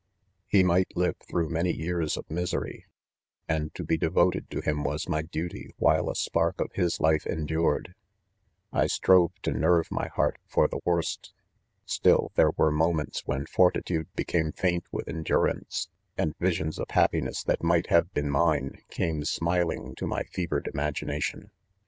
—Ke 0.51 0.63
might 0.65 0.87
live 0.97 1.15
through 1.17 1.47
many 1.49 1.71
years 1.71 2.17
of 2.17 2.27
misery; 2.27 2.87
and 3.47 3.71
to 3.75 3.83
be 3.83 3.97
devoted 3.97 4.49
to 4.49 4.59
him 4.59 4.83
was 4.83 5.07
my 5.07 5.21
duty 5.21 5.75
while 5.77 6.09
a 6.09 6.15
spark 6.15 6.59
of 6.59 6.71
his 6.73 6.99
life 6.99 7.27
endured. 7.27 7.93
I 8.73 8.87
strove 8.87 9.31
to 9.43 9.51
nerve 9.51 9.89
fliy 9.89 10.09
heart 10.09 10.39
for 10.47 10.67
the 10.67 10.79
worst. 10.85 11.33
Still 11.85 12.31
there 12.33 12.49
were 12.57 12.71
mo 12.71 12.93
Meats 12.93 13.27
when 13.27 13.45
fortitude 13.45 14.07
became 14.15 14.53
faint 14.53 14.85
with 14.91 15.05
endu 15.05 15.39
rance 15.39 15.85
j 16.17 16.23
and 16.23 16.35
visions 16.39 16.79
of 16.79 16.89
happiness 16.89 17.43
that 17.43 17.59
miglr"; 17.59 17.85
have 17.89 18.11
been 18.11 18.31
mine, 18.31 18.81
came 18.89 19.23
smiling 19.23 19.93
to 19.97 20.07
my 20.07 20.23
fevered 20.23 20.67
imagination. 20.73 21.51